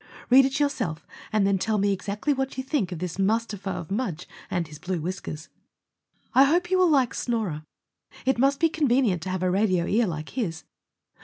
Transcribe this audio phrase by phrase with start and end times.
[0.31, 3.91] Read it yourself and then tell me exactly what you think of this Mustafa of
[3.91, 5.47] Mudge and his blue whiskers.
[6.33, 7.61] I hope you will like Snorer.
[8.25, 10.63] It must be convenient to have a radio ear like his.